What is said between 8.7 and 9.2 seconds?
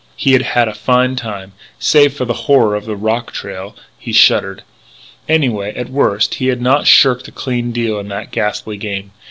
game....